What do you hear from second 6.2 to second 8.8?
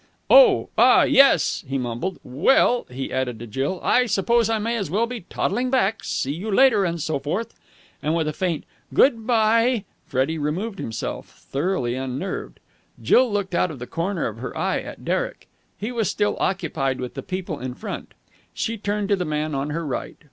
you later and so forth." And with a faint